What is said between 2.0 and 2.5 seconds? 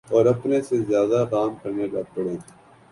پڑیں۔